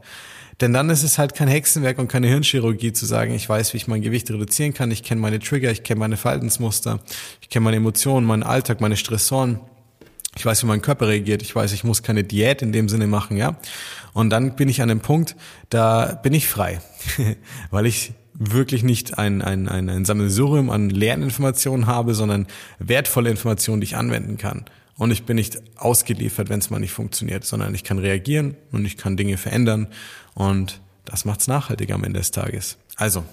Denn 0.62 0.72
dann 0.72 0.88
ist 0.88 1.02
es 1.02 1.18
halt 1.18 1.34
kein 1.34 1.46
Hexenwerk 1.46 1.98
und 1.98 2.08
keine 2.08 2.26
Hirnchirurgie 2.26 2.92
zu 2.92 3.04
sagen, 3.04 3.34
ich 3.34 3.48
weiß, 3.48 3.74
wie 3.74 3.76
ich 3.76 3.86
mein 3.86 4.00
Gewicht 4.00 4.30
reduzieren 4.30 4.72
kann, 4.72 4.90
ich 4.90 5.02
kenne 5.02 5.20
meine 5.20 5.38
Trigger, 5.38 5.70
ich 5.70 5.84
kenne 5.84 6.00
meine 6.00 6.16
Verhaltensmuster, 6.16 7.00
ich 7.42 7.50
kenne 7.50 7.64
meine 7.64 7.76
Emotionen, 7.76 8.26
meinen 8.26 8.42
Alltag, 8.42 8.80
meine 8.80 8.96
Stressoren 8.96 9.60
ich 10.38 10.46
weiß, 10.46 10.62
wie 10.62 10.66
mein 10.68 10.82
Körper 10.82 11.08
reagiert. 11.08 11.42
Ich 11.42 11.54
weiß, 11.54 11.72
ich 11.72 11.82
muss 11.82 12.04
keine 12.04 12.22
Diät 12.22 12.62
in 12.62 12.70
dem 12.70 12.88
Sinne 12.88 13.08
machen, 13.08 13.36
ja. 13.36 13.56
Und 14.12 14.30
dann 14.30 14.54
bin 14.54 14.68
ich 14.68 14.80
an 14.80 14.88
dem 14.88 15.00
Punkt, 15.00 15.34
da 15.68 16.14
bin 16.14 16.32
ich 16.32 16.46
frei, 16.46 16.80
weil 17.70 17.86
ich 17.86 18.12
wirklich 18.34 18.84
nicht 18.84 19.18
ein, 19.18 19.42
ein, 19.42 19.68
ein, 19.68 19.88
ein 19.88 20.04
Sammelsurium 20.04 20.70
an 20.70 20.90
Lerninformationen 20.90 21.88
habe, 21.88 22.14
sondern 22.14 22.46
wertvolle 22.78 23.30
Informationen, 23.30 23.80
die 23.80 23.86
ich 23.86 23.96
anwenden 23.96 24.38
kann. 24.38 24.64
Und 24.96 25.10
ich 25.10 25.24
bin 25.24 25.34
nicht 25.34 25.60
ausgeliefert, 25.76 26.48
wenn 26.48 26.60
es 26.60 26.70
mal 26.70 26.78
nicht 26.78 26.92
funktioniert, 26.92 27.44
sondern 27.44 27.74
ich 27.74 27.82
kann 27.82 27.98
reagieren 27.98 28.56
und 28.70 28.84
ich 28.84 28.96
kann 28.96 29.16
Dinge 29.16 29.38
verändern 29.38 29.88
und 30.34 30.80
das 31.04 31.24
macht's 31.24 31.48
nachhaltig 31.48 31.90
am 31.90 32.04
Ende 32.04 32.20
des 32.20 32.30
Tages. 32.30 32.78
Also, 32.94 33.24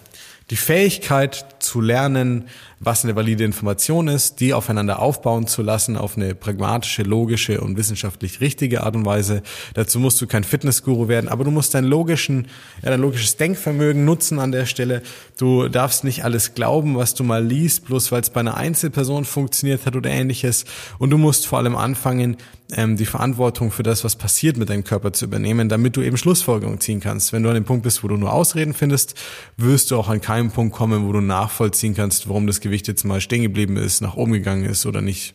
die 0.49 0.55
Fähigkeit 0.55 1.45
zu 1.59 1.81
lernen, 1.81 2.45
was 2.79 3.03
eine 3.03 3.15
valide 3.15 3.43
Information 3.43 4.07
ist, 4.07 4.39
die 4.39 4.53
aufeinander 4.53 4.99
aufbauen 4.99 5.47
zu 5.47 5.63
lassen 5.63 5.97
auf 5.97 6.17
eine 6.17 6.35
pragmatische, 6.35 7.01
logische 7.01 7.61
und 7.61 7.77
wissenschaftlich 7.77 8.41
richtige 8.41 8.83
Art 8.83 8.95
und 8.95 9.05
Weise. 9.05 9.41
Dazu 9.73 9.99
musst 9.99 10.21
du 10.21 10.27
kein 10.27 10.43
Fitnessguru 10.43 11.07
werden, 11.07 11.27
aber 11.27 11.43
du 11.43 11.51
musst 11.51 11.73
dein 11.73 11.85
logischen, 11.85 12.47
ja, 12.83 12.91
dein 12.91 13.01
logisches 13.01 13.37
Denkvermögen 13.37 14.05
nutzen 14.05 14.39
an 14.39 14.51
der 14.51 14.67
Stelle. 14.67 15.01
Du 15.37 15.67
darfst 15.67 16.03
nicht 16.03 16.23
alles 16.23 16.53
glauben, 16.53 16.95
was 16.95 17.15
du 17.15 17.23
mal 17.23 17.43
liest, 17.43 17.85
bloß 17.85 18.11
weil 18.11 18.21
es 18.21 18.29
bei 18.29 18.41
einer 18.41 18.55
Einzelperson 18.55 19.25
funktioniert 19.25 19.85
hat 19.85 19.95
oder 19.95 20.11
ähnliches. 20.11 20.65
Und 20.99 21.09
du 21.09 21.17
musst 21.17 21.47
vor 21.47 21.59
allem 21.59 21.75
anfangen, 21.75 22.37
ähm, 22.71 22.97
die 22.97 23.05
Verantwortung 23.05 23.71
für 23.71 23.83
das, 23.83 24.03
was 24.03 24.15
passiert 24.15 24.57
mit 24.57 24.69
deinem 24.69 24.83
Körper 24.83 25.13
zu 25.13 25.25
übernehmen, 25.25 25.69
damit 25.69 25.95
du 25.95 26.01
eben 26.01 26.17
Schlussfolgerungen 26.17 26.79
ziehen 26.79 26.99
kannst. 26.99 27.31
Wenn 27.31 27.43
du 27.43 27.49
an 27.49 27.55
dem 27.55 27.65
Punkt 27.65 27.83
bist, 27.83 28.03
wo 28.03 28.07
du 28.07 28.17
nur 28.17 28.33
Ausreden 28.33 28.73
findest, 28.73 29.15
wirst 29.57 29.91
du 29.91 29.97
auch 29.97 30.09
an 30.09 30.21
keinem 30.35 30.51
Punkt 30.51 30.75
kommen, 30.75 31.07
wo 31.07 31.13
du 31.13 31.21
nachvollziehen 31.21 31.95
kannst, 31.95 32.27
warum 32.27 32.45
das 32.45 32.59
Gewicht 32.59 32.89
jetzt 32.89 33.05
mal 33.05 33.21
stehen 33.21 33.41
geblieben 33.41 33.77
ist, 33.77 34.01
nach 34.01 34.17
oben 34.17 34.33
gegangen 34.33 34.65
ist 34.65 34.85
oder 34.85 34.99
nicht 34.99 35.33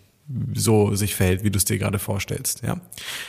so 0.55 0.95
sich 0.95 1.15
verhält, 1.15 1.43
wie 1.43 1.51
du 1.51 1.57
es 1.57 1.65
dir 1.65 1.79
gerade 1.79 1.99
vorstellst. 1.99 2.63
Ja, 2.63 2.83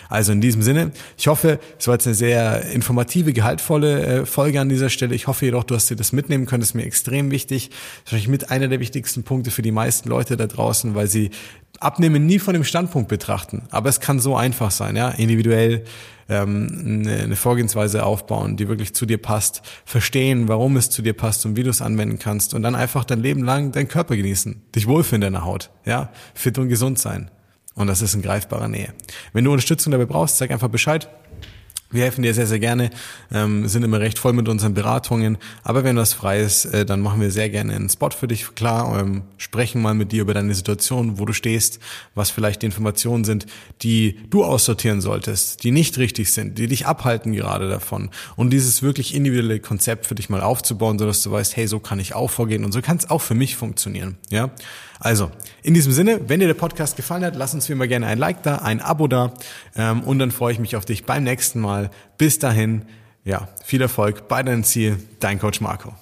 also 0.09 0.33
in 0.33 0.41
diesem 0.41 0.61
Sinne, 0.61 0.91
ich 1.17 1.27
hoffe, 1.27 1.59
es 1.79 1.87
war 1.87 1.95
jetzt 1.95 2.07
eine 2.07 2.13
sehr 2.13 2.63
informative, 2.71 3.31
gehaltvolle 3.31 4.05
äh, 4.05 4.25
Folge 4.25 4.59
an 4.59 4.67
dieser 4.67 4.89
Stelle. 4.89 5.15
Ich 5.15 5.27
hoffe 5.27 5.45
jedoch, 5.45 5.63
du 5.63 5.73
hast 5.73 5.89
dir 5.89 5.95
das 5.95 6.11
mitnehmen 6.11 6.45
können. 6.45 6.59
Das 6.59 6.71
ist 6.71 6.75
mir 6.75 6.83
extrem 6.83 7.31
wichtig. 7.31 7.69
Das 7.69 7.77
ist 7.77 8.05
wahrscheinlich 8.05 8.27
mit 8.27 8.51
einer 8.51 8.67
der 8.67 8.81
wichtigsten 8.81 9.23
Punkte 9.23 9.49
für 9.49 9.61
die 9.61 9.71
meisten 9.71 10.09
Leute 10.09 10.35
da 10.35 10.45
draußen, 10.45 10.93
weil 10.93 11.07
sie 11.07 11.31
Abnehmen 11.79 12.25
nie 12.25 12.37
von 12.37 12.53
dem 12.53 12.65
Standpunkt 12.65 13.07
betrachten. 13.07 13.63
Aber 13.71 13.87
es 13.87 14.01
kann 14.01 14.19
so 14.19 14.35
einfach 14.35 14.71
sein, 14.71 14.97
ja, 14.97 15.09
individuell 15.09 15.85
ähm, 16.31 17.03
eine 17.05 17.35
Vorgehensweise 17.35 18.05
aufbauen, 18.05 18.55
die 18.55 18.69
wirklich 18.69 18.95
zu 18.95 19.05
dir 19.05 19.17
passt, 19.17 19.61
verstehen, 19.85 20.47
warum 20.47 20.77
es 20.77 20.89
zu 20.89 21.01
dir 21.01 21.13
passt 21.13 21.45
und 21.45 21.57
wie 21.57 21.63
du 21.63 21.69
es 21.69 21.81
anwenden 21.81 22.19
kannst 22.19 22.53
und 22.53 22.63
dann 22.63 22.73
einfach 22.73 23.03
dein 23.03 23.19
Leben 23.19 23.43
lang 23.43 23.73
deinen 23.73 23.89
Körper 23.89 24.15
genießen, 24.15 24.61
dich 24.73 24.87
wohlfühlen 24.87 25.21
in 25.21 25.33
deiner 25.33 25.45
Haut, 25.45 25.69
ja, 25.85 26.09
fit 26.33 26.57
und 26.57 26.69
gesund 26.69 26.97
sein. 26.99 27.29
Und 27.75 27.87
das 27.87 28.01
ist 28.01 28.13
in 28.13 28.21
greifbarer 28.21 28.67
Nähe. 28.67 28.93
Wenn 29.33 29.43
du 29.43 29.51
Unterstützung 29.51 29.91
dabei 29.91 30.05
brauchst, 30.05 30.37
sag 30.37 30.51
einfach 30.51 30.69
Bescheid. 30.69 31.09
Wir 31.91 32.03
helfen 32.03 32.21
dir 32.21 32.33
sehr, 32.33 32.47
sehr 32.47 32.59
gerne, 32.59 32.89
ähm, 33.31 33.67
sind 33.67 33.83
immer 33.83 33.99
recht 33.99 34.17
voll 34.17 34.33
mit 34.33 34.47
unseren 34.47 34.73
Beratungen. 34.73 35.37
Aber 35.63 35.83
wenn 35.83 35.95
das 35.95 36.13
frei 36.13 36.39
ist, 36.41 36.65
äh, 36.65 36.85
dann 36.85 37.01
machen 37.01 37.21
wir 37.21 37.31
sehr 37.31 37.49
gerne 37.49 37.75
einen 37.75 37.89
Spot 37.89 38.09
für 38.11 38.27
dich 38.27 38.55
klar, 38.55 38.99
ähm, 38.99 39.23
sprechen 39.37 39.81
mal 39.81 39.93
mit 39.93 40.11
dir 40.11 40.21
über 40.21 40.33
deine 40.33 40.53
Situation, 40.53 41.19
wo 41.19 41.25
du 41.25 41.33
stehst, 41.33 41.79
was 42.15 42.29
vielleicht 42.29 42.61
die 42.61 42.67
Informationen 42.67 43.23
sind, 43.23 43.45
die 43.81 44.19
du 44.29 44.43
aussortieren 44.43 45.01
solltest, 45.01 45.63
die 45.63 45.71
nicht 45.71 45.97
richtig 45.97 46.31
sind, 46.31 46.57
die 46.57 46.67
dich 46.67 46.87
abhalten 46.87 47.33
gerade 47.33 47.69
davon. 47.69 48.09
Und 48.35 48.51
dieses 48.51 48.81
wirklich 48.81 49.13
individuelle 49.13 49.59
Konzept 49.59 50.05
für 50.05 50.15
dich 50.15 50.29
mal 50.29 50.41
aufzubauen, 50.41 50.97
sodass 50.97 51.23
du 51.23 51.31
weißt, 51.31 51.57
hey, 51.57 51.67
so 51.67 51.79
kann 51.79 51.99
ich 51.99 52.15
auch 52.15 52.29
vorgehen 52.29 52.63
und 52.63 52.71
so 52.71 52.81
kann 52.81 52.97
es 52.97 53.09
auch 53.09 53.21
für 53.21 53.35
mich 53.35 53.55
funktionieren. 53.55 54.17
Ja, 54.29 54.51
also, 55.03 55.31
in 55.63 55.73
diesem 55.73 55.91
Sinne, 55.91 56.29
wenn 56.29 56.39
dir 56.39 56.47
der 56.47 56.53
Podcast 56.53 56.95
gefallen 56.95 57.25
hat, 57.25 57.35
lass 57.35 57.55
uns 57.55 57.67
wie 57.67 57.73
immer 57.73 57.87
gerne 57.87 58.05
ein 58.05 58.19
Like 58.19 58.43
da, 58.43 58.57
ein 58.57 58.79
Abo 58.79 59.07
da 59.07 59.33
ähm, 59.75 60.03
und 60.03 60.19
dann 60.19 60.29
freue 60.29 60.53
ich 60.53 60.59
mich 60.59 60.75
auf 60.75 60.85
dich 60.85 61.05
beim 61.05 61.23
nächsten 61.23 61.59
Mal. 61.59 61.89
Bis 62.19 62.37
dahin, 62.37 62.83
ja, 63.23 63.47
viel 63.65 63.81
Erfolg 63.81 64.27
bei 64.27 64.43
deinem 64.43 64.63
Ziel, 64.63 64.99
dein 65.19 65.39
Coach 65.39 65.59
Marco. 65.59 65.95